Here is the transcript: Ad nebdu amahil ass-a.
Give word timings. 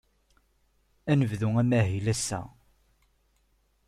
Ad 1.11 1.15
nebdu 1.19 1.49
amahil 1.61 2.05
ass-a. 2.13 2.41